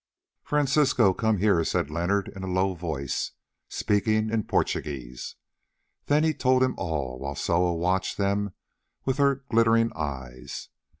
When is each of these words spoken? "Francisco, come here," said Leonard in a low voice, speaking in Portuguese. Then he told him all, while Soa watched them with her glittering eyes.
"Francisco, 0.41 1.13
come 1.13 1.37
here," 1.37 1.63
said 1.63 1.91
Leonard 1.91 2.27
in 2.35 2.41
a 2.41 2.47
low 2.51 2.73
voice, 2.73 3.33
speaking 3.69 4.31
in 4.31 4.41
Portuguese. 4.41 5.35
Then 6.07 6.23
he 6.23 6.33
told 6.33 6.63
him 6.63 6.73
all, 6.75 7.19
while 7.19 7.35
Soa 7.35 7.75
watched 7.75 8.17
them 8.17 8.55
with 9.05 9.19
her 9.19 9.43
glittering 9.51 9.91
eyes. 9.93 10.69